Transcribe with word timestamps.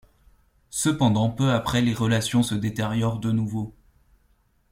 Cependant 0.71 1.29
peu 1.29 1.51
après 1.51 1.79
les 1.83 1.93
relations 1.93 2.41
se 2.41 2.55
détériorent 2.55 3.19
de 3.19 3.29
nouveau. 3.31 3.75